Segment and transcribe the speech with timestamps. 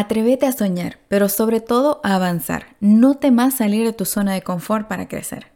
[0.00, 2.74] Atrévete a soñar, pero sobre todo a avanzar.
[2.80, 5.48] No temas salir de tu zona de confort para crecer.